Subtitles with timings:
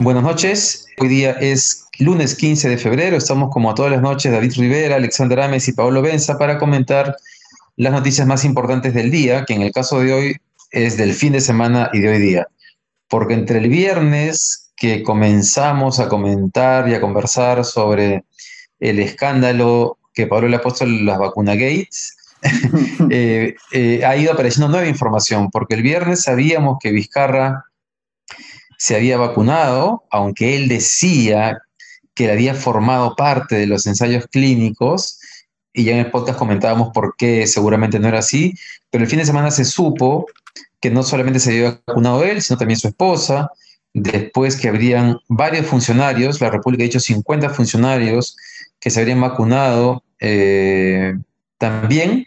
[0.00, 0.86] Buenas noches.
[0.98, 3.16] Hoy día es lunes 15 de febrero.
[3.16, 7.16] Estamos como todas las noches David Rivera, Alexander Ames y Pablo Benza para comentar
[7.76, 10.36] las noticias más importantes del día, que en el caso de hoy
[10.70, 12.46] es del fin de semana y de hoy día.
[13.08, 18.24] Porque entre el viernes que comenzamos a comentar y a conversar sobre
[18.78, 22.16] el escándalo que Pablo le ha puesto en las vacuna gates,
[23.10, 27.64] eh, eh, ha ido apareciendo nueva información, porque el viernes sabíamos que Vizcarra
[28.78, 31.58] se había vacunado, aunque él decía
[32.14, 35.18] que había formado parte de los ensayos clínicos,
[35.72, 38.54] y ya en el podcast comentábamos por qué seguramente no era así,
[38.90, 40.26] pero el fin de semana se supo
[40.80, 43.50] que no solamente se había vacunado él, sino también su esposa,
[43.94, 48.36] después que habrían varios funcionarios, la República ha dicho 50 funcionarios
[48.80, 51.14] que se habrían vacunado eh,
[51.58, 52.26] también,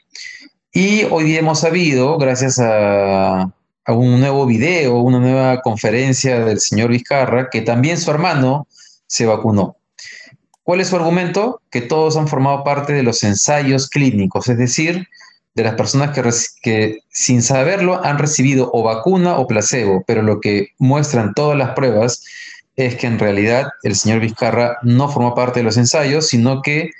[0.73, 6.59] y hoy día hemos sabido, gracias a, a un nuevo video, una nueva conferencia del
[6.59, 8.68] señor Vizcarra, que también su hermano
[9.08, 9.75] se vacunó.
[10.64, 11.62] ¿Cuál es su argumento?
[11.70, 15.08] Que todos han formado parte de los ensayos clínicos, es decir,
[15.54, 16.18] de las personas
[16.62, 21.72] que, sin saberlo han recibido o vacuna o placebo, pero lo que muestran todas las
[21.72, 22.24] pruebas
[22.76, 26.92] es que en realidad el señor Vizcarra no formó parte de los ensayos, sino que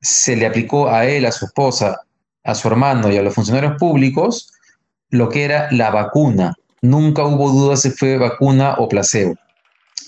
[0.00, 2.00] se le aplicó a él, a su esposa,
[2.44, 4.52] a su hermano y a los funcionarios públicos
[5.10, 6.54] lo que era la vacuna.
[6.82, 9.34] Nunca hubo dudas si fue vacuna o placebo.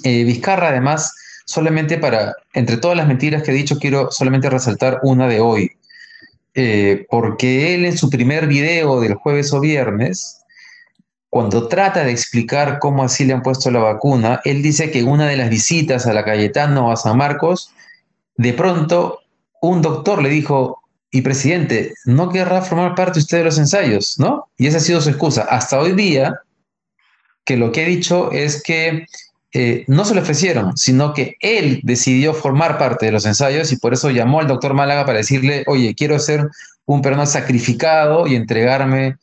[0.05, 1.13] Eh, Vizcarra, además,
[1.47, 5.73] solamente para, entre todas las mentiras que he dicho, quiero solamente resaltar una de hoy.
[6.55, 10.41] Eh, porque él en su primer video del jueves o viernes,
[11.29, 15.09] cuando trata de explicar cómo así le han puesto la vacuna, él dice que en
[15.09, 17.73] una de las visitas a la Cayetano o a San Marcos,
[18.37, 19.21] de pronto
[19.63, 24.49] un doctor le dijo, y presidente, no querrá formar parte usted de los ensayos, ¿no?
[24.57, 25.43] Y esa ha sido su excusa.
[25.43, 26.41] Hasta hoy día,
[27.45, 29.07] que lo que he dicho es que
[29.53, 33.77] eh, no se le ofrecieron, sino que él decidió formar parte de los ensayos y
[33.77, 36.49] por eso llamó al doctor Málaga para decirle, oye, quiero ser
[36.85, 39.17] un peruano sacrificado y entregarme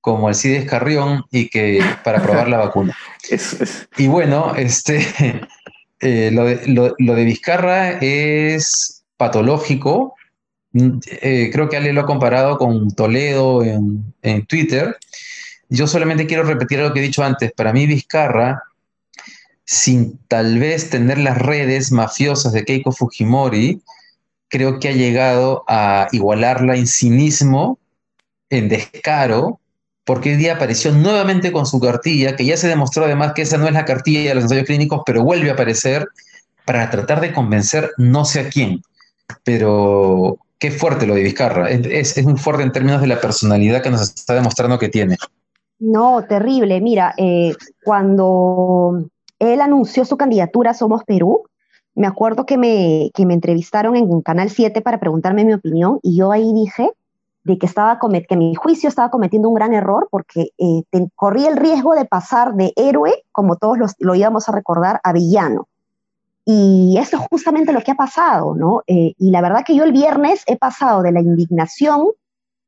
[0.00, 2.96] como Alcides Carrión y que para probar la vacuna.
[3.98, 5.06] Y bueno, este,
[6.00, 10.14] eh, lo, de, lo de Vizcarra es patológico,
[10.74, 14.96] eh, creo que Ale lo ha comparado con Toledo en, Twitter.
[15.68, 17.52] Yo solamente quiero repetir lo que he dicho antes.
[17.52, 18.62] Para mí, Vizcarra,
[19.70, 23.82] sin tal vez tener las redes mafiosas de Keiko Fujimori,
[24.48, 27.78] creo que ha llegado a igualarla en cinismo,
[28.48, 29.60] en descaro,
[30.04, 33.58] porque hoy día apareció nuevamente con su cartilla, que ya se demostró además que esa
[33.58, 36.08] no es la cartilla de los ensayos clínicos, pero vuelve a aparecer
[36.64, 38.80] para tratar de convencer no sé a quién.
[39.44, 41.68] Pero qué fuerte lo de Vizcarra.
[41.68, 45.18] Es, es, muy fuerte en términos de la personalidad que nos está demostrando que tiene.
[45.78, 46.80] No, terrible.
[46.80, 47.54] Mira, eh,
[47.84, 51.44] cuando él anunció su candidatura a Somos Perú,
[51.94, 56.16] me acuerdo que me, que me entrevistaron en Canal 7 para preguntarme mi opinión y
[56.16, 56.92] yo ahí dije
[57.42, 61.56] de que, estaba que mi juicio estaba cometiendo un gran error porque eh, corría el
[61.56, 65.66] riesgo de pasar de héroe, como todos lo íbamos a recordar, a villano.
[66.44, 68.82] Y eso es justamente lo que ha pasado, ¿no?
[68.86, 72.06] Eh, y la verdad que yo el viernes he pasado de la indignación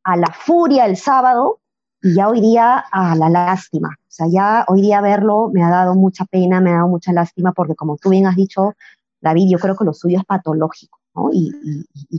[0.02, 1.60] a la furia el sábado
[2.02, 3.96] y ya hoy día a la lástima.
[4.10, 7.12] O sea, ya hoy día verlo me ha dado mucha pena, me ha dado mucha
[7.12, 8.74] lástima porque como tú bien has dicho,
[9.20, 11.30] David, yo creo que lo suyo es patológico, ¿no?
[11.32, 11.52] Y,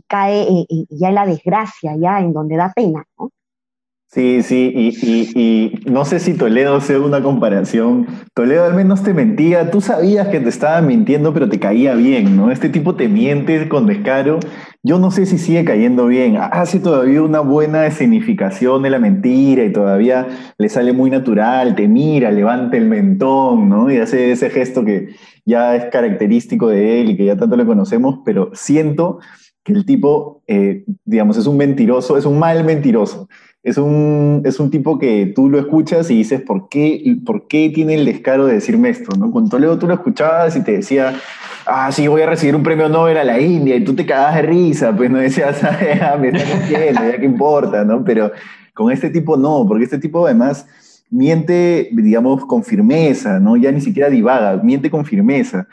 [0.07, 3.29] cae eh, eh, ya en la desgracia, ya en donde da pena, ¿no?
[4.07, 8.07] Sí, sí, y, no sé si Toledo sea una comparación.
[8.33, 12.37] Toledo al menos te mentía, tú sabías que te estaba mintiendo, pero te caía bien,
[12.37, 12.51] ¿no?
[12.51, 14.39] Este tipo te miente con descaro.
[14.83, 16.37] Yo no sé si sigue cayendo bien.
[16.37, 20.27] Hace todavía una buena escenificación de la mentira y todavía
[20.57, 23.91] le sale muy natural, te mira, levanta el mentón, ¿no?
[23.91, 25.09] Y hace ese gesto que
[25.45, 29.19] ya es característico de él y que ya tanto le conocemos, pero siento
[29.63, 33.27] que el tipo, eh, digamos, es un mentiroso, es un mal mentiroso
[33.63, 37.71] es un, es un tipo que tú lo escuchas y dices, ¿por qué, ¿por qué
[37.73, 39.15] tiene el descaro de decirme esto?
[39.17, 39.31] ¿no?
[39.31, 41.13] Con Toledo tú lo escuchabas y te decía,
[41.67, 44.35] ah, sí, voy a recibir un premio Nobel a la India, y tú te cagabas
[44.37, 48.03] de risa, pues no decías, ah, me está cogiendo, ya qué importa, ¿no?
[48.03, 48.31] Pero
[48.73, 50.65] con este tipo no, porque este tipo además
[51.11, 53.57] miente, digamos, con firmeza, ¿no?
[53.57, 55.67] Ya ni siquiera divaga, miente con firmeza.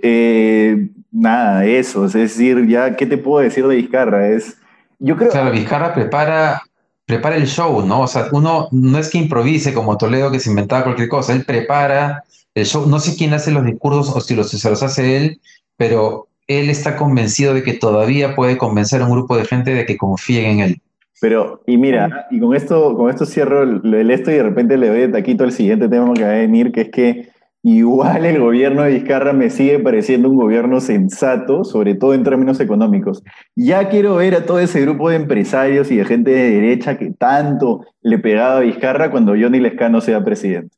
[0.00, 4.28] Eh, nada, eso, es decir, ya, ¿qué te puedo decir de Vizcarra?
[4.28, 4.56] Es,
[4.98, 5.30] yo creo...
[5.30, 6.62] Claro, Vizcarra prepara
[7.06, 8.00] prepara el show, ¿no?
[8.00, 11.44] O sea, uno no es que improvise como Toledo que se inventaba cualquier cosa, él
[11.44, 12.24] prepara
[12.54, 15.40] el show, no sé quién hace los discursos o si los, se los hace él
[15.76, 19.86] pero él está convencido de que todavía puede convencer a un grupo de gente de
[19.86, 20.80] que confíen en él.
[21.20, 24.76] Pero, y mira, y con esto, con esto cierro lo del esto y de repente
[24.76, 27.28] le doy de taquito al siguiente tema que va a venir, que es que
[27.64, 32.60] igual el gobierno de Vizcarra me sigue pareciendo un gobierno sensato, sobre todo en términos
[32.60, 33.24] económicos.
[33.56, 37.10] Ya quiero ver a todo ese grupo de empresarios y de gente de derecha que
[37.10, 40.76] tanto le pegaba a Vizcarra cuando Johnny Lescano sea presidente.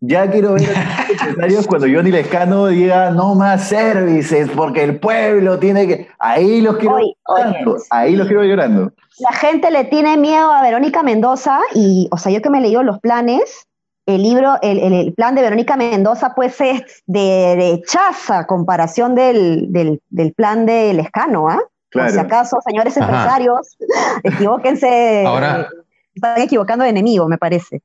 [0.00, 5.00] Ya quiero ver a los empresarios cuando Johnny Lescano diga no más services porque el
[5.00, 6.08] pueblo tiene que.
[6.18, 7.76] Ahí los quiero llorando.
[7.90, 8.92] Ahí los quiero llorando.
[9.18, 12.60] La gente le tiene miedo a Verónica Mendoza y, o sea, yo que me he
[12.60, 13.66] leído los planes,
[14.08, 20.00] el libro, el, el, plan de Verónica Mendoza, pues es de rechaza comparación del, del,
[20.08, 21.60] del, plan de Lescano, ¿ah?
[21.90, 22.10] Claro.
[22.10, 23.76] si acaso, señores empresarios,
[24.24, 25.24] equivóquense.
[25.26, 25.68] Ahora,
[26.14, 27.82] están equivocando de enemigo, me parece.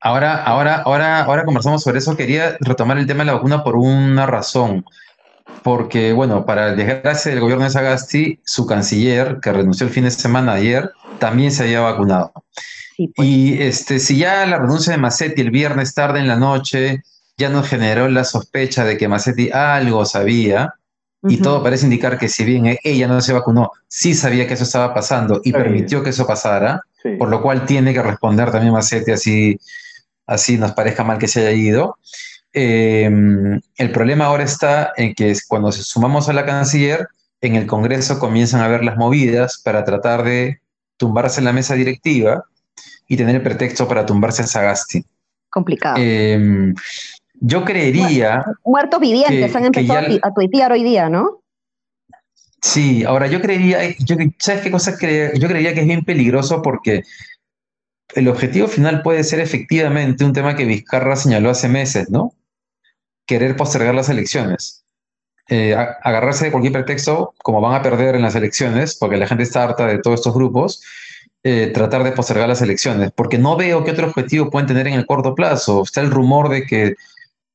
[0.00, 2.16] Ahora, ahora, ahora, ahora conversamos sobre eso.
[2.16, 4.84] Quería retomar el tema de la vacuna por una razón.
[5.64, 10.04] Porque, bueno, para el desgracia del gobierno de Sagasti, su canciller, que renunció el fin
[10.04, 12.32] de semana ayer, también se había vacunado.
[12.96, 13.28] Sí, pues.
[13.28, 17.02] Y este, si ya la renuncia de Massetti el viernes tarde en la noche
[17.36, 20.74] ya nos generó la sospecha de que Massetti algo sabía,
[21.22, 21.32] uh -huh.
[21.32, 24.62] y todo parece indicar que si bien ella no se vacunó, sí sabía que eso
[24.64, 25.52] estaba pasando y sí.
[25.52, 27.10] permitió que eso pasara, sí.
[27.18, 29.58] por lo cual tiene que responder también Massetti así
[30.26, 31.98] así nos parezca mal que se haya ido.
[32.52, 33.10] Eh,
[33.76, 37.08] el problema ahora está en que cuando sumamos a la canciller,
[37.40, 40.60] en el Congreso comienzan a ver las movidas para tratar de
[40.96, 42.44] tumbarse en la mesa directiva
[43.08, 45.04] y tener el pretexto para tumbarse a Sagasti.
[45.50, 45.96] Complicado.
[45.98, 46.72] Eh,
[47.40, 48.44] yo creería...
[48.64, 50.18] Muertos vivientes que, han empezado ya...
[50.22, 51.42] a tuitear hoy día, ¿no?
[52.64, 54.96] Sí, ahora yo creería, yo, ¿sabes qué cosa?
[54.96, 57.02] Cre yo creería que es bien peligroso porque
[58.14, 62.32] el objetivo final puede ser efectivamente un tema que Vizcarra señaló hace meses, ¿no?
[63.26, 64.84] Querer postergar las elecciones.
[65.48, 69.42] Eh, agarrarse de cualquier pretexto, como van a perder en las elecciones, porque la gente
[69.42, 70.82] está harta de todos estos grupos,
[71.46, 74.94] eh, tratar de postergar las elecciones, porque no veo qué otro objetivo pueden tener en
[74.94, 75.82] el corto plazo.
[75.82, 76.94] Está el rumor de que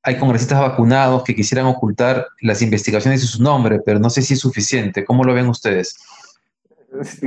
[0.04, 4.36] hay congresistas vacunados que quisieran ocultar las investigaciones y su nombre, pero no sé si
[4.36, 5.04] es suficiente.
[5.04, 5.98] ¿Cómo lo ven ustedes?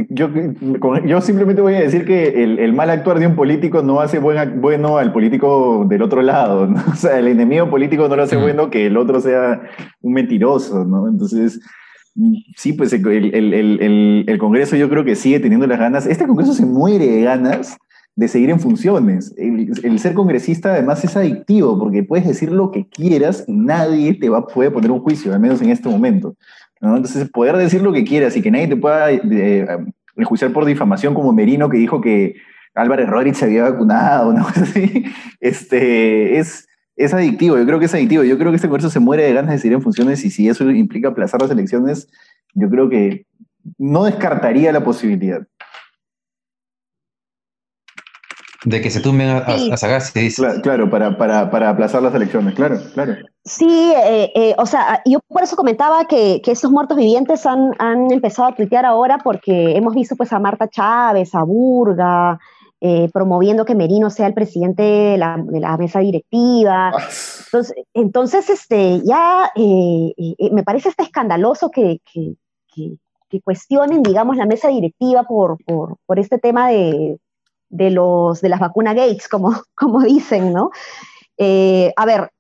[0.09, 0.29] Yo,
[1.05, 4.19] yo simplemente voy a decir que el, el, mal actuar de un político no hace
[4.19, 6.69] buen, bueno al político del otro lado.
[6.69, 6.81] ¿no?
[6.93, 8.41] O sea, el enemigo político no lo hace mm.
[8.41, 9.63] bueno que el otro sea
[10.01, 10.85] un mentiroso.
[10.85, 11.09] ¿no?
[11.09, 11.61] Entonces,
[12.57, 16.07] sí, pues el, el, el, Congreso yo creo que sigue teniendo las ganas.
[16.07, 17.79] Este Congreso se muere de ganas
[18.15, 19.35] de seguir en funciones.
[19.37, 24.29] El, ser congresista además es adictivo porque puedes decir lo que quieras y nadie te
[24.29, 26.37] va a poder poner un juicio, al menos en este momento.
[26.81, 26.97] ¿no?
[26.97, 29.67] Entonces, poder decir lo que quieras y que nadie te pueda eh,
[30.17, 32.35] enjuiciar por difamación, como Merino que dijo que
[32.75, 34.47] Álvarez Rodríguez se había vacunado, ¿no?
[35.41, 38.25] Este, es, es adictivo, yo creo que es adictivo.
[38.25, 40.49] Yo creo que este Congreso se muere de ganas de seguir en funciones y si
[40.49, 42.09] eso implica aplazar las elecciones,
[42.55, 43.27] yo creo que
[43.79, 45.43] no descartaría la posibilidad.
[48.65, 49.73] De que se tumben a, sí.
[49.73, 50.43] a Sagasti, dice.
[50.43, 53.17] Claro, claro, para, para, para aplazar las elecciones, claro, claro.
[53.45, 57.73] Sí, eh, eh, o sea, yo por eso comentaba que, que estos muertos vivientes han,
[57.81, 62.39] han, empezado a tuitear ahora porque hemos visto pues a Marta Chávez, a Burga,
[62.85, 66.93] eh, promoviendo que Merino sea el presidente de la, de la mesa directiva.
[67.45, 70.13] Entonces, entonces este, ya eh,
[70.51, 72.35] me parece hasta escandaloso que, que,
[72.75, 72.97] que,
[73.29, 77.21] que, cuestionen, digamos, la mesa directiva por, por, por este tema de,
[77.69, 80.73] de, los, de las vacunas Gates, como, como dicen, ¿no?
[81.39, 82.33] Eh, a ver,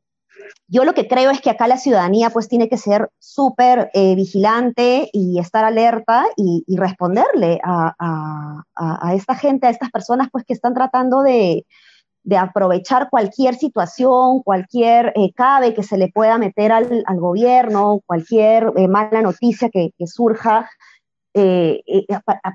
[0.73, 4.15] yo lo que creo es que acá la ciudadanía pues tiene que ser súper eh,
[4.15, 7.95] vigilante y estar alerta y, responderle a,
[8.75, 11.67] a, esta gente, a estas personas pues que están tratando de,
[12.23, 18.01] de aprovechar cualquier situación, cualquier eh, cabe que se le pueda meter al, al gobierno,
[18.07, 20.71] cualquier eh, mala noticia que surja
[21.35, 22.07] eh, eh,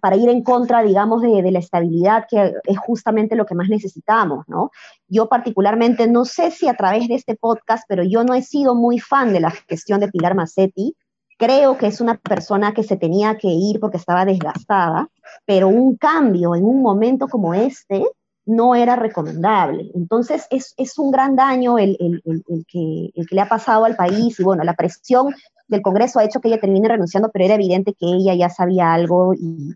[0.01, 4.47] para, ir en contra, digamos, de, la estabilidad, que es justamente lo que más necesitamos,
[4.47, 4.69] ¿no?
[5.07, 8.75] Yo particularmente, no sé si a través de este podcast, pero yo no he sido
[8.75, 10.95] muy fan de la gestión de Pilar Massetti.
[11.39, 15.09] Creo que es una persona que se tenía que ir porque estaba desgastada,
[15.45, 18.03] pero un cambio en un momento como este
[18.45, 19.91] no era recomendable.
[19.95, 23.85] Entonces, es, es un gran daño el, el, el, que, el que le ha pasado
[23.85, 25.33] al país y, bueno, la presión
[25.67, 28.93] del Congreso ha hecho que ella termine renunciando, pero era evidente que ella ya sabía
[28.93, 29.73] algo y,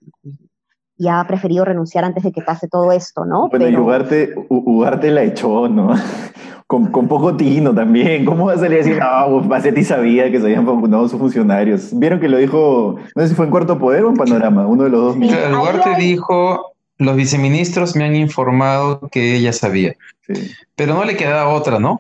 [0.98, 3.50] y ha preferido renunciar antes de que pase todo esto, ¿no?
[3.50, 3.70] Bueno, pero...
[3.70, 5.96] y Ugarte, Ugarte la echó, ¿no?
[6.68, 8.24] Con, con, poco tino también.
[8.24, 11.90] ¿Cómo va a salir a decir, no, Bacetti sabía que se habían vacunado sus funcionarios?
[12.00, 14.66] ¿Vieron que lo dijo, no sé si fue en Cuarto Poder o en Panorama?
[14.66, 15.16] Uno de los dos.
[15.16, 16.02] Sí, Ugarte hay...
[16.02, 19.96] dijo, los viceministros me han informado que ella sabía.
[20.22, 20.50] Sí.
[20.76, 22.00] Pero no le quedaba otra, ¿no?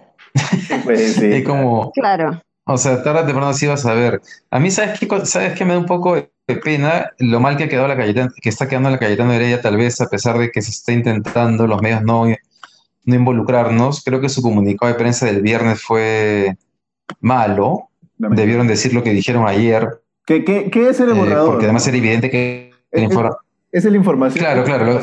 [0.86, 1.26] Pues, sí.
[1.34, 1.92] es como...
[1.92, 2.42] Claro.
[2.74, 4.22] O sea, tarde o temprano sí vas a ver.
[4.50, 7.12] A mí, ¿sabes qué, ¿sabes qué me da un poco de pena?
[7.20, 10.10] Lo mal que, quedó la Cayetano, que está quedando la Cayetano Heredia, tal vez, a
[10.10, 14.04] pesar de que se está intentando los medios no, no involucrarnos.
[14.04, 16.56] Creo que su comunicado de prensa del viernes fue
[17.20, 17.90] malo.
[18.18, 20.02] Debieron decir lo que dijeron ayer.
[20.26, 21.52] ¿Qué, qué, qué es el eh, borrador?
[21.52, 22.72] porque además era evidentemente que...
[22.92, 23.10] Es,
[23.72, 24.44] es, el información.
[24.44, 25.00] Claro, claro.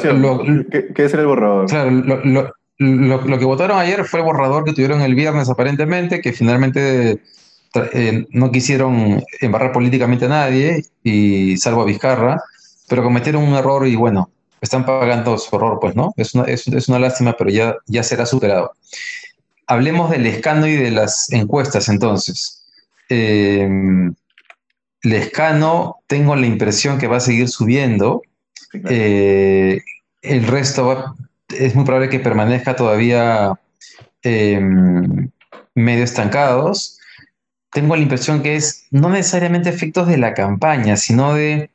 [0.71, 1.67] ¿Qué, ¿Qué, es el borrador?
[1.67, 6.33] Claro, lo, lo, que votaron ayer fue el borrador que tuvieron el viernes aparentemente, que
[6.33, 7.21] finalmente
[7.93, 12.43] eh, no quisieron embarrar políticamente a nadie, y salvo a Vizcarra,
[12.89, 16.13] pero cometieron un error y bueno, están pagando su error, pues, ¿no?
[16.17, 18.73] Es una, es, una lástima, pero ya, ya será superado.
[19.67, 22.65] Hablemos del escano y de las encuestas, entonces.
[23.11, 23.69] Eh,
[25.03, 28.23] el escano, tengo la impresión que va a seguir subiendo.
[28.89, 29.81] Eh,
[30.23, 31.15] el resto va,
[31.49, 33.53] es muy probable que permanezca todavía
[34.23, 35.31] em,
[35.75, 36.98] medio estancados.
[37.71, 41.71] Tengo la impresión que es no necesariamente efectos de la campaña, sino de,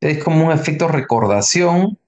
[0.00, 1.98] es como un efecto recordación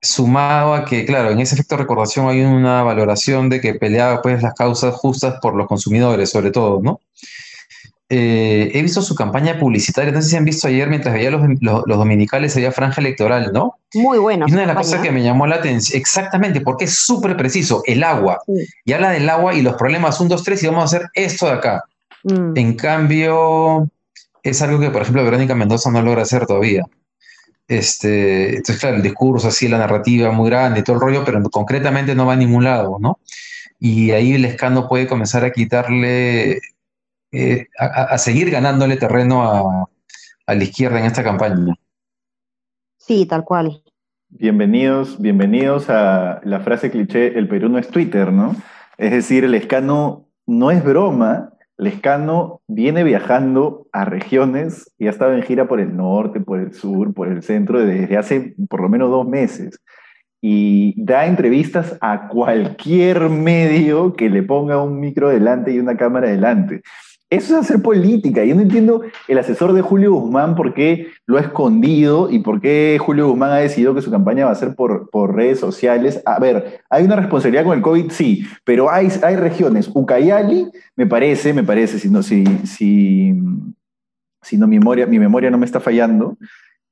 [0.00, 4.42] sumado a que, claro, en ese efecto recordación hay una valoración de que peleaba pues
[4.42, 7.00] las causas justas por los consumidores, sobre todo, ¿no?
[8.10, 11.42] Eh, he visto su campaña publicitaria, no sé si han visto ayer mientras veía los,
[11.60, 13.76] los, dominicales, había franja electoral, ¿no?
[13.92, 14.46] Muy bueno.
[14.46, 18.02] una de las cosas que me llamó la atención, exactamente, porque es súper preciso, el
[18.02, 18.40] agua.
[18.86, 21.46] Y habla del agua y los problemas 1, 2, 3 y vamos a hacer esto
[21.46, 21.84] de acá.
[22.28, 22.56] Mm.
[22.56, 23.88] En cambio,
[24.42, 26.84] es algo que, por ejemplo, Verónica Mendoza no logra hacer todavía.
[27.66, 31.42] Este, entonces, claro, el discurso así, la narrativa muy grande y todo el rollo, pero
[31.50, 33.18] concretamente no va a ningún lado, ¿no?
[33.78, 36.60] Y ahí el escándalo puede comenzar a quitarle
[37.30, 39.88] eh, a, seguir ganándole terreno a,
[40.46, 41.74] la izquierda en esta campaña.
[42.96, 43.82] Sí, tal cual.
[44.30, 48.56] Bienvenidos, bienvenidos a la frase cliché, el Perú no es Twitter, ¿no?
[48.96, 55.10] Es decir, el escano no es broma, el escano viene viajando a regiones y ha
[55.10, 58.82] estado en gira por el norte, por el sur, por el centro desde hace por
[58.82, 59.80] lo menos dos meses.
[60.40, 66.28] Y da entrevistas a cualquier medio que le ponga un micro delante y una cámara
[66.28, 66.82] delante.
[67.30, 68.42] Eso es hacer política.
[68.42, 72.62] Yo no entiendo el asesor de Julio Guzmán por qué lo ha escondido y por
[72.62, 76.22] qué Julio Guzmán ha decidido que su campaña va a ser por, por redes sociales.
[76.24, 79.90] A ver, hay una responsabilidad con el COVID, sí, pero hay, hay regiones.
[79.92, 83.34] Ucayali, me parece, me parece, si no, si, si,
[84.40, 86.38] si mi, memoria, mi memoria no me está fallando,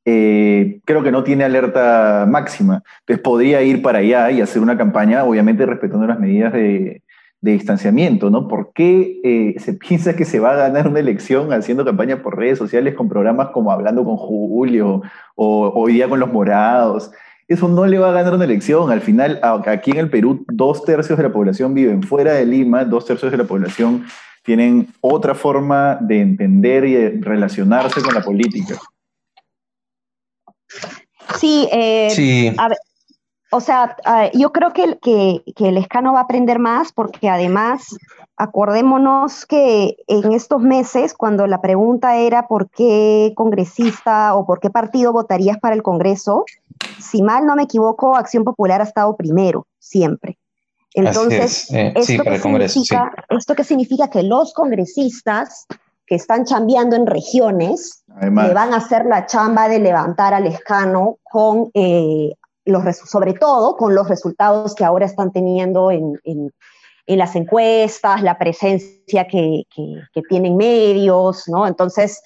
[0.05, 2.83] eh, creo que no tiene alerta máxima.
[3.01, 7.03] Entonces podría ir para allá y hacer una campaña, obviamente respetando las medidas de,
[7.41, 8.49] de distanciamiento, ¿no?
[8.49, 12.37] ¿Por qué eh, se piensa que se va a ganar una elección haciendo campaña por
[12.37, 15.03] redes sociales con programas como Hablando con Julio
[15.35, 17.11] o Hoy día con los Morados?
[17.49, 18.91] Eso no le va a ganar una elección.
[18.91, 22.85] Al final, aquí en el Perú, dos tercios de la población viven fuera de Lima,
[22.85, 24.05] dos tercios de la población
[24.47, 28.79] tienen otra forma de entender y de relacionarse con la política.
[31.37, 32.55] Sí, eh, sí.
[32.57, 32.79] A ver,
[33.51, 37.29] o sea, ah, yo creo que, que, que, el escano va a aprender más porque
[37.29, 37.97] además,
[38.37, 44.71] acordémonos que en estos meses, cuando la pregunta era por qué congresista o por qué
[44.71, 46.45] partido votarías para el Congreso,
[46.99, 50.39] si mal no me equivoco, Acción Popular ha estado primero, siempre.
[50.95, 55.67] Entonces, eh, esto, que significa, esto que significa que los congresistas
[56.07, 61.19] que están chambeando en regiones le van a hacer la chamba de levantar al escano
[61.25, 62.35] con eh,
[62.93, 66.19] sobre todo con los resultados que ahora están teniendo en,
[67.07, 69.65] las encuestas, la presencia que,
[70.29, 71.67] tienen medios, ¿no?
[71.67, 72.23] Entonces,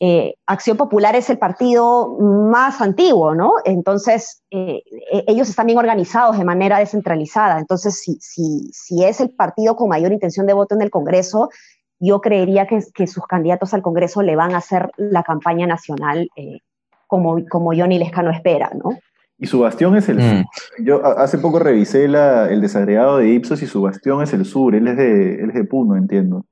[0.00, 3.54] eh, Acción Popular es el partido más antiguo, ¿no?
[3.64, 4.82] Entonces, eh,
[5.12, 7.58] e, ellos están bien organizados de manera descentralizada.
[7.58, 11.50] Entonces, si, si, es el partido con mayor intención de voto en el Congreso,
[11.98, 16.60] yo creería que, sus candidatos al Congreso le van a hacer la campaña nacional eh,
[17.08, 18.90] como, como Johnny Lescano espera, ¿no?
[19.38, 20.20] Y su bastión es el mm.
[20.20, 20.46] sur.
[20.84, 24.74] Yo hace poco revisé el desagregado de Ipsos y su bastión es el sur.
[24.74, 26.44] Él es de, él es de Puno, entiendo.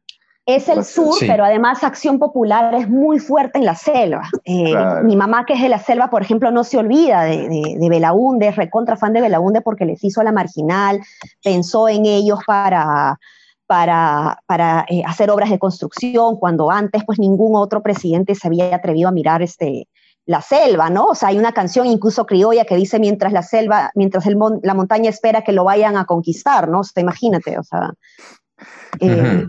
[0.47, 4.31] Es el sur, pero además Acción Popular es muy fuerte en la selva.
[4.45, 7.89] Eh, mi mamá, que es de la selva, por ejemplo, no se olvida de, de,
[7.89, 11.01] Belaunde, es recontra fan de Belaunde porque les hizo la marginal,
[11.43, 13.19] pensó en ellos para,
[13.67, 18.73] para, para eh, hacer obras de construcción, cuando antes pues ningún otro presidente se había
[18.73, 19.89] atrevido a mirar este,
[20.27, 21.07] la selva, ¿no?
[21.07, 24.75] O sea, hay una canción incluso criolla que dice mientras la selva, mientras el la
[24.75, 26.81] montaña espera que lo vayan a conquistar, ¿no?
[26.81, 27.93] O sea, imagínate, o sea.
[29.01, 29.47] Eh,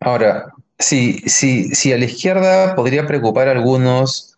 [0.00, 4.36] Ahora, sí, sí, sí, a la izquierda podría preocupar a algunos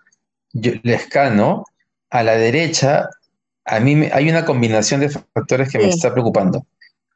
[0.53, 1.65] Lescano,
[2.11, 3.09] a la derecha,
[3.65, 6.67] a mí hay una combinación de factores que me está preocupando.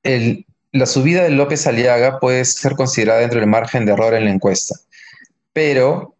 [0.02, 4.24] El, la subida de López Aliaga puede ser considerada dentro del margen de error en
[4.24, 4.74] la encuesta,
[5.52, 6.15] pero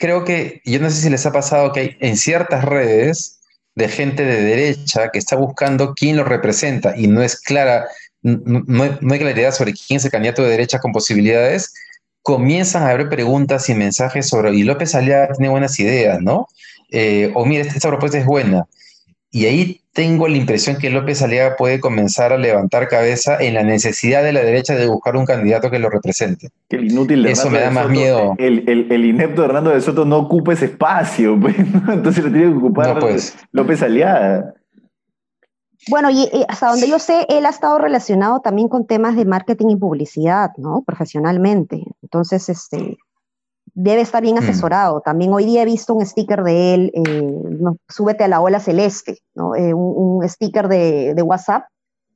[0.00, 3.40] creo que, yo no sé si les ha pasado que hay en ciertas redes
[3.76, 7.86] de gente de derecha que está buscando quién lo representa y no es clara,
[8.22, 11.72] no, hay claridad sobre quién es el candidato de derecha con posibilidades,
[12.22, 16.48] comienzan a haber preguntas y mensajes sobre, y López Aliaga tiene buenas ideas, ¿no?
[16.90, 18.66] Eh, o mira, esta propuesta es buena.
[19.30, 23.64] Y ahí tengo la impresión que López Aliaga puede comenzar a levantar cabeza en la
[23.64, 26.50] necesidad de la derecha de buscar un candidato que lo represente.
[26.68, 28.34] Que el inútil Eso me da más miedo.
[28.38, 31.56] El, el, inepto Hernando de Soto no ocupa ese espacio, pues,
[31.88, 33.36] entonces lo tiene que ocupar pues.
[33.52, 34.54] López Aliaga.
[35.88, 39.70] Bueno, y, hasta donde yo sé, él ha estado relacionado también con temas de marketing
[39.70, 40.82] y publicidad, ¿no?
[40.86, 41.82] Profesionalmente.
[42.02, 42.98] Entonces, este,
[43.74, 44.38] debe estar bien mm.
[44.38, 45.00] asesorado.
[45.00, 49.18] También hoy día he visto un sticker de él, eh, súbete a la ola celeste,
[49.34, 49.54] ¿no?
[49.54, 51.64] Eh, un, sticker de, WhatsApp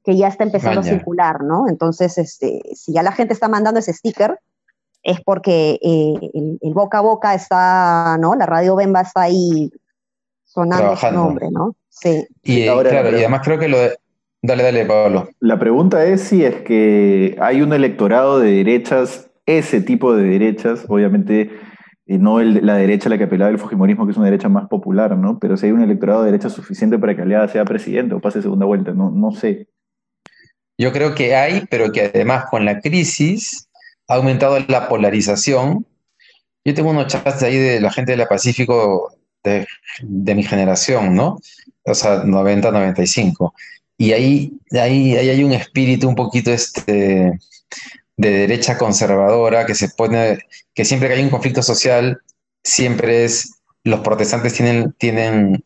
[0.05, 1.67] que ya está empezando a circular, ¿no?
[1.69, 4.39] Entonces, este, si ya la gente está mandando ese sticker,
[5.03, 8.35] es porque eh, el, boca a boca está, ¿no?
[8.35, 9.71] La radio Bemba está ahí
[10.45, 11.75] sonando su nombre, ¿no?
[11.89, 12.27] Sí.
[12.43, 13.97] Y, claro, y además creo que lo de...
[14.43, 15.29] Dale, dale, Pablo.
[15.41, 20.85] La pregunta es si es que hay un electorado de derechas ese tipo de derechas,
[20.89, 21.51] obviamente
[22.07, 24.69] y no la derecha a la que apelaba el Fujimorismo, que es una derecha más
[24.69, 25.39] popular, ¿no?
[25.39, 28.43] Pero si hay un electorado de derecha suficiente para que Aliada sea presidente o pase
[28.43, 29.69] segunda vuelta, no, no sé.
[30.77, 33.69] Yo creo que hay, pero que además con la crisis
[34.07, 35.87] ha aumentado la polarización.
[36.65, 39.67] Yo tengo unos chats ahí de la gente de la Pacífico de,
[40.03, 41.39] de mi generación, ¿no?
[41.85, 43.55] O sea, 90, 95.
[43.97, 47.39] Y ahí, ahí, ahí hay un espíritu un poquito este,
[48.17, 50.39] de derecha conservadora que se pone,
[50.75, 52.21] que siempre que hay un conflicto social,
[52.63, 53.55] siempre es
[53.85, 55.63] los protestantes tienen, tienen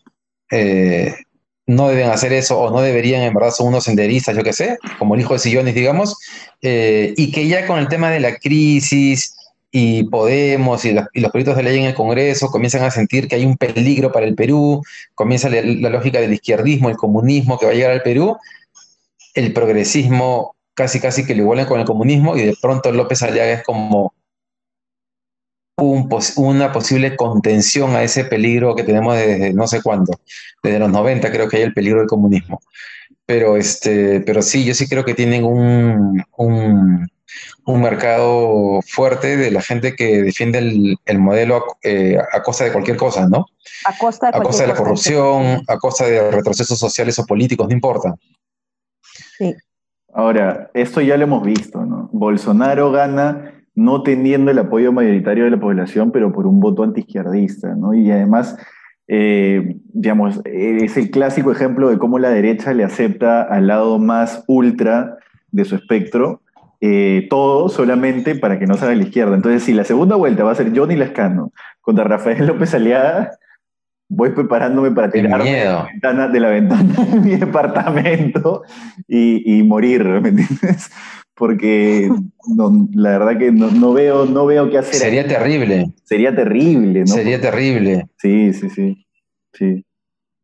[0.51, 1.15] eh,
[1.67, 4.79] no deben hacer eso o no deberían, en verdad son unos senderistas, yo qué sé,
[4.99, 6.17] como el hijo de Sillones, digamos,
[6.63, 9.35] eh, y que ya con el tema de la crisis
[9.71, 13.45] y Podemos y, los proyectos de ley en el Congreso comienzan a sentir que hay
[13.45, 14.83] un peligro para el Perú,
[15.15, 18.39] comienza la, la lógica del izquierdismo, el comunismo que va a llegar al Perú,
[19.35, 23.51] el progresismo casi casi que lo igualen con el comunismo y de pronto López Aliaga
[23.51, 24.15] es como
[25.77, 30.13] una posible contención a ese peligro que tenemos desde no sé cuándo,
[30.63, 32.61] desde los 90 creo que hay el peligro del comunismo.
[33.27, 37.09] Pero, este, pero sí, yo sí creo que tienen un, un,
[37.67, 40.59] mercado fuerte de la gente que defiende
[41.05, 43.47] el, modelo eh, a, costa de cualquier cosa, ¿no?
[43.85, 47.69] A costa de, a costa de la corrupción, a costa de retrocesos sociales o políticos,
[47.69, 48.15] no importa.
[49.37, 49.55] Sí.
[50.19, 52.11] Ahora, esto ya lo hemos visto, ¿no?
[52.13, 57.77] Bolsonaro gana no teniendo el apoyo mayoritario de la población, pero por un voto antiizquierdista,
[57.77, 57.95] ¿no?
[57.95, 58.59] Y además,
[59.07, 64.43] eh, digamos, es el clásico ejemplo de cómo la derecha le acepta al lado más
[64.49, 65.19] ultra
[65.53, 66.43] de su espectro
[66.81, 69.37] eh, todo solamente para que no salga la izquierda.
[69.37, 73.39] Entonces, si la segunda vuelta va a ser Johnny Lascano contra Rafael López Aliada,
[74.09, 78.63] voy preparándome para tirarme de la, ventana, de la ventana de mi departamento
[79.07, 80.91] y, morir, ¿me entiendes?
[81.35, 82.11] Porque
[82.95, 84.95] la verdad que no, veo, no veo qué hacer.
[84.95, 85.93] Sería terrible.
[86.05, 87.07] Sería terrible, ¿no?
[87.07, 88.09] Sería terrible.
[88.17, 89.07] Sí, sí, sí.
[89.53, 89.85] sí.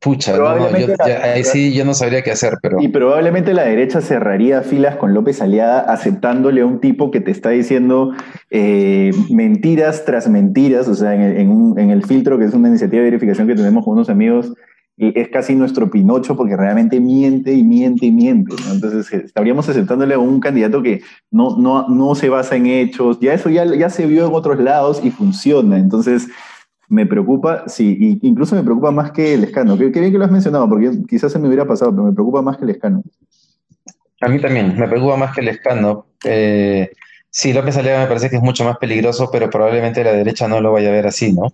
[0.04, 0.86] Pucha, no, yo,
[1.22, 2.76] ahí sí yo no sabría qué hacer, pero...
[2.78, 7.30] Y probablemente la derecha cerraría filas con López Aliada aceptándole a un tipo que te
[7.30, 8.12] está diciendo
[8.50, 13.48] eh, mentiras tras mentiras, o sea, en el, filtro, que es una iniciativa de verificación
[13.48, 14.52] que tenemos con unos amigos,
[14.98, 18.54] es casi nuestro Pinocho porque realmente miente y miente y miente.
[18.70, 23.18] Entonces eh, estaríamos aceptándole a un candidato que no, no, no se basa en hechos,
[23.20, 25.78] ya eso ya, ya se vio en otros lados y funciona.
[25.78, 26.28] Entonces
[26.94, 29.76] me preocupa, sí, incluso me preocupa más que el escano.
[29.76, 32.40] Qué, bien que lo has mencionado, porque quizás se me hubiera pasado, pero me preocupa
[32.40, 33.02] más que el escano.
[34.20, 36.06] A mí también, me preocupa más que el escano.
[36.24, 36.92] Eh,
[37.30, 40.60] sí, López Aliaga me parece que es mucho más peligroso, pero probablemente la derecha no
[40.60, 41.52] lo vaya a ver así, ¿no?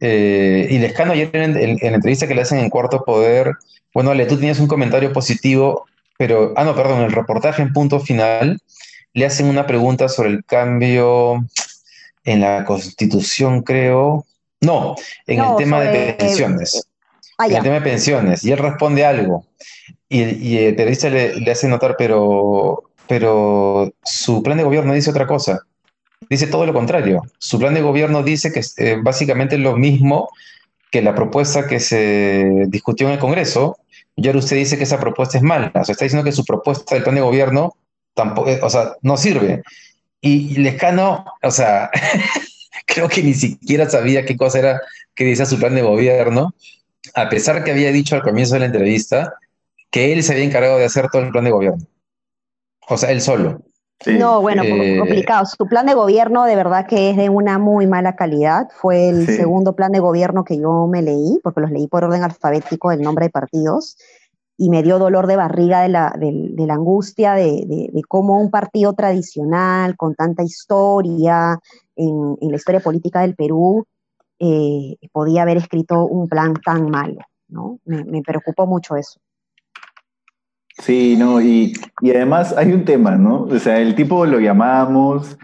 [0.00, 3.52] Eh, y Lescano ayer en, en, la entrevista que le hacen en Cuarto Poder,
[3.92, 5.84] bueno, Ale, tú tenías un comentario positivo,
[6.16, 8.60] pero, ah, no, perdón, el reportaje en punto final
[9.12, 11.44] le hacen una pregunta sobre el cambio
[12.24, 14.26] en la constitución, creo,
[14.64, 14.94] no,
[15.26, 16.86] en el tema de pensiones.
[17.38, 18.44] Ah, en el tema de pensiones.
[18.44, 19.46] Y él responde algo.
[20.08, 25.60] Y, el periodista le, hace notar, pero, pero su plan de gobierno dice otra cosa.
[26.30, 27.22] Dice todo lo contrario.
[27.38, 30.30] Su plan de gobierno dice que eh, básicamente es lo mismo
[30.90, 33.78] que la propuesta que se discutió en el Congreso.
[34.14, 35.72] Y ahora usted dice que esa propuesta es mala.
[35.74, 37.74] O sea, está diciendo que su propuesta del plan de gobierno
[38.14, 39.62] tampoco, o sea, no sirve.
[40.20, 41.90] Y, y Lescano, o sea,
[42.84, 44.80] creo que ni siquiera sabía qué cosa era
[45.14, 46.54] que decía su plan de gobierno,
[47.14, 49.34] a pesar que había dicho al comienzo de la entrevista
[49.90, 51.84] que él se había encargado de hacer todo el plan de gobierno.
[52.88, 53.62] O sea, él solo.
[54.06, 55.46] No, bueno, eh, complicado.
[55.46, 58.68] Su plan de gobierno de verdad que es de una muy mala calidad.
[58.74, 62.22] Fue el segundo plan de gobierno que yo me leí, porque los leí por orden
[62.22, 63.96] alfabético del nombre de partidos,
[64.56, 68.50] y me dio dolor de barriga de la, de, la angustia de, de, cómo un
[68.50, 71.58] partido tradicional, con tanta historia
[71.96, 73.86] en, en la historia política del Perú,
[74.38, 77.18] eh, podía haber escrito un plan tan malo.
[77.48, 77.78] ¿no?
[77.84, 79.20] Me, me preocupó mucho eso.
[80.78, 83.42] Sí, no, y, y, además hay un tema, ¿no?
[83.42, 85.38] O sea, el tipo lo llamamos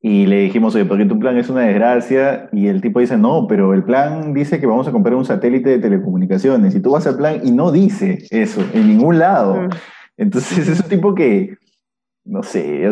[0.00, 3.48] y le dijimos, oye, porque tu plan es una desgracia, y el tipo dice, no,
[3.48, 7.04] pero el plan dice que vamos a comprar un satélite de telecomunicaciones, y tú vas
[7.08, 9.62] al plan y no dice eso en ningún lado.
[9.62, 9.68] Mm.
[10.18, 11.56] Entonces es un tipo que,
[12.26, 12.90] no sé,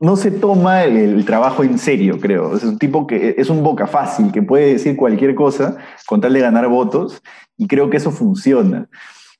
[0.00, 2.56] no se toma el, trabajo en serio, creo.
[2.56, 6.32] Es un tipo que es un boca fácil, que puede decir cualquier cosa con tal
[6.32, 7.22] de ganar votos,
[7.56, 8.88] y creo que eso funciona.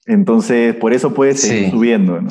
[0.07, 2.29] Entonces, por eso puede seguir subiendo, ¿no?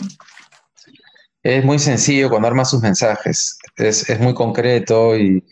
[1.43, 5.43] Es muy sencillo cuando arma sus mensajes, es, muy concreto y,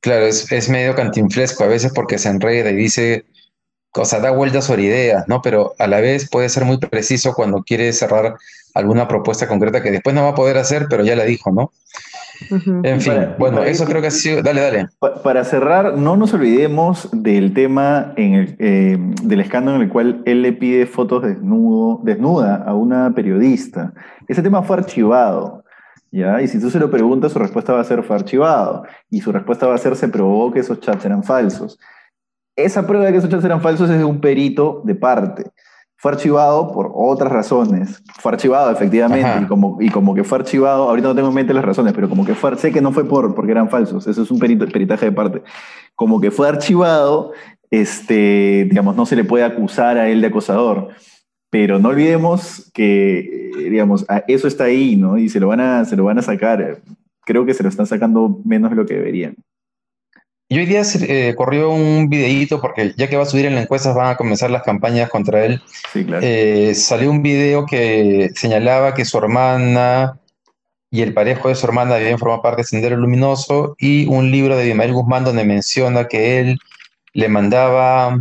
[0.00, 3.26] claro, es, es, medio cantinflesco a veces porque se enreda y dice,
[3.96, 5.42] o sea, da vueltas sobre ideas, ¿no?
[5.42, 8.36] Pero a la vez puede ser muy preciso cuando quiere cerrar
[8.74, 11.72] alguna propuesta concreta que después no va a poder hacer, pero ya la dijo, ¿no?
[12.50, 14.42] En fin, bueno, eso creo que ha sido.
[14.42, 14.88] Dale, dale.
[15.22, 20.22] Para cerrar, no nos olvidemos del tema en el, eh, del escándalo en el cual
[20.26, 23.92] él le pide fotos desnudo, desnuda a una periodista.
[24.28, 25.64] Ese tema fue archivado.
[26.12, 26.40] ¿Ya?
[26.40, 28.84] Y si tú se lo preguntas, su respuesta va a ser fue archivado.
[29.10, 31.78] Y su respuesta va a ser se probó que esos chats eran falsos.
[32.56, 35.44] Esa prueba de que esos chats eran falsos es de un perito de parte
[35.96, 38.02] fue archivado por otras razones.
[38.20, 41.54] Fue archivado, efectivamente, y como, y como que fue archivado, ahorita no tengo en mente
[41.54, 44.22] las razones, pero como que fue, sé que no fue por, porque eran falsos, eso
[44.22, 45.42] es un peritaje de parte.
[45.94, 47.32] Como que fue archivado,
[47.70, 50.90] este, digamos, no se le puede acusar a él de acosador.
[51.48, 55.16] Pero no olvidemos que, digamos, eso está ahí, ¿no?
[55.16, 56.82] Y se lo van a, se lo van a sacar.
[57.24, 59.36] Creo que se lo están sacando menos de lo que deberían.
[60.48, 63.62] Y hoy día eh, corrió un videíto, porque ya que va a subir en la
[63.62, 65.60] encuesta van a comenzar las campañas contra él.
[65.92, 66.24] Sí, claro.
[66.24, 70.20] Eh, salió un video que señalaba que su hermana
[70.90, 74.56] y el parejo de su hermana debían formar parte de Sendero Luminoso y un libro
[74.56, 76.58] de Abimael Guzmán donde menciona que él
[77.12, 78.20] le mandaba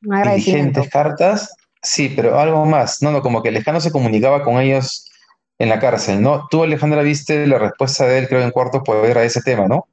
[0.00, 1.56] dirigentes cartas.
[1.82, 3.02] Sí, pero algo más.
[3.02, 5.10] No, no, como que Lejano se comunicaba con ellos
[5.58, 6.46] en la cárcel, ¿no?
[6.48, 9.86] Tú, Alejandra, viste la respuesta de él, creo, en cuarto poder a ese tema, ¿no?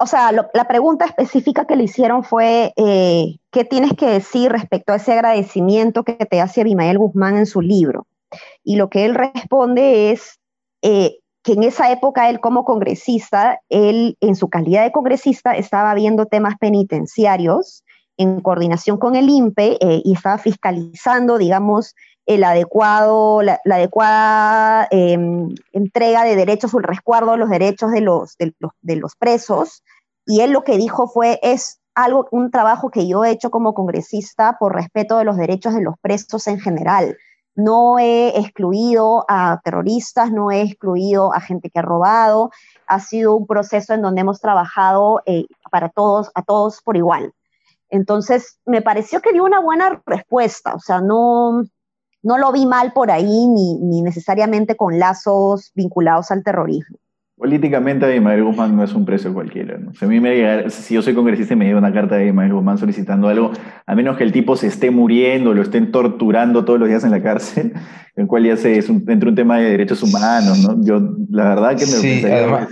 [0.00, 4.92] O sea, la pregunta específica que le hicieron fue, eh, ¿qué tienes que decir respecto
[4.92, 8.06] a ese agradecimiento que te hace Abimael Guzmán en su libro?
[8.62, 10.38] Y lo que él responde es
[10.82, 15.94] eh, que en esa época él como congresista, él en su calidad de congresista estaba
[15.94, 17.84] viendo temas penitenciarios
[18.22, 21.94] en coordinación con el INPE eh, y estaba fiscalizando, digamos,
[22.26, 28.00] el adecuado, la, adecuada em, entrega de derechos o el resguardo de los derechos de
[28.00, 29.82] los, de los, presos.
[30.26, 33.74] Y él lo que dijo fue, es algo, un trabajo que yo he hecho como
[33.74, 37.16] congresista por respeto de los derechos de los presos en general.
[37.54, 42.50] No he excluido a terroristas, no he excluido a gente que ha robado.
[42.86, 47.34] Ha sido un proceso en donde hemos trabajado eh, para todos, a todos por igual.
[47.92, 50.74] Entonces, me pareció que dio una buena respuesta.
[50.74, 51.62] O sea, no,
[52.22, 56.96] no lo vi mal por ahí, ni, necesariamente con lazos vinculados al terrorismo.
[57.36, 59.78] Políticamente, Abimael Guzmán no es un precio cualquiera.
[59.98, 62.54] Si, a mí me si yo soy congresista y me llega una carta de Abimael
[62.54, 63.50] Guzmán solicitando algo,
[63.84, 67.10] a menos que el tipo se esté muriendo, lo estén torturando todos los días en
[67.10, 67.74] la cárcel,
[68.16, 70.82] el cual ya se, es un, un tema de derechos humanos, ¿no?
[70.82, 72.68] Yo, la verdad que me sí, además,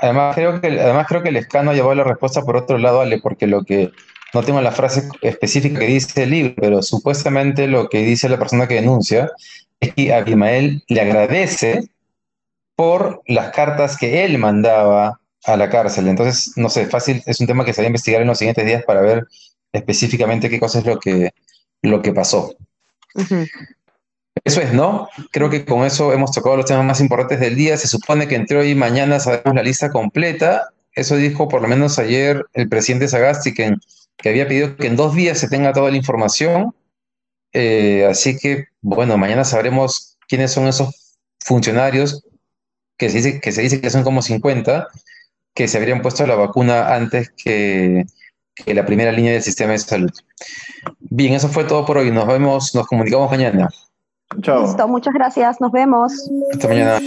[0.00, 3.18] además, creo que, además creo que el escano llevó la respuesta por otro lado, Ale,
[3.18, 3.92] porque lo que
[4.34, 8.38] no tengo la frase específica que dice el libro, pero supuestamente lo que dice la
[8.38, 9.30] persona que denuncia
[9.80, 11.88] es que Abimael le agradece
[12.76, 16.08] por las cartas que él mandaba a la cárcel.
[16.08, 18.64] Entonces, no sé, fácil, es un tema que se va a investigar en los siguientes
[18.64, 19.26] días para ver
[19.72, 21.30] específicamente qué cosa es lo que,
[21.82, 22.54] lo que pasó.
[24.44, 25.08] Eso es, ¿no?
[25.30, 27.76] Creo que con eso hemos tocado los temas más importantes del día.
[27.76, 30.70] Se supone que entre hoy y mañana sabemos la lista completa.
[30.94, 33.76] Eso dijo por lo menos ayer el presidente Sagasti, que
[34.22, 36.74] que había pedido que en dos días se tenga toda la información.
[37.52, 42.24] Eh, así que, bueno, mañana sabremos quiénes son esos funcionarios
[42.96, 44.88] que se, dice, que se dice que son como 50,
[45.54, 48.06] que se habrían puesto la vacuna antes que
[48.66, 50.10] la primera línea del sistema de salud.
[51.00, 52.10] Bien, eso fue todo por hoy.
[52.10, 53.68] Nos vemos, nos comunicamos mañana.
[54.40, 54.62] Chao.
[54.62, 55.60] Listo, muchas gracias.
[55.60, 56.30] Nos vemos.
[56.52, 56.98] Hasta mañana.